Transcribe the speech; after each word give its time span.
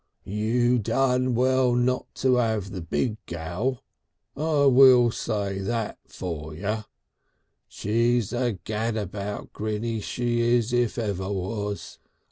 "You 0.25 0.79
done 0.79 1.35
well 1.35 1.75
not 1.75 2.07
to 2.15 2.39
'ave 2.39 2.71
the 2.71 2.81
big 2.81 3.23
gal. 3.27 3.83
I 4.35 4.65
will 4.65 5.11
say 5.11 5.59
that 5.59 5.99
for 6.07 6.55
ye. 6.55 6.77
She's 7.67 8.33
a 8.33 8.53
gad 8.63 8.97
about 8.97 9.53
grinny, 9.53 10.01
she 10.01 10.41
is, 10.41 10.73
if 10.73 10.97
ever 10.97 11.31
was. 11.31 11.99